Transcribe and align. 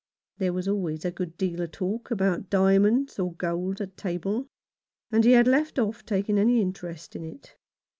There 0.39 0.51
was 0.51 0.67
always 0.67 1.05
a 1.05 1.11
good 1.11 1.37
deal 1.37 1.61
of 1.61 1.73
talk 1.73 2.09
about 2.09 2.49
diamonds 2.49 3.19
or 3.19 3.33
gold 3.35 3.81
at 3.81 3.97
table, 3.97 4.47
and 5.11 5.23
he 5.23 5.33
had 5.33 5.45
left 5.45 5.77
off 5.77 6.03
taking 6.07 6.39
any 6.39 6.59
interest 6.59 7.15
in 7.15 7.23
it. 7.23 7.55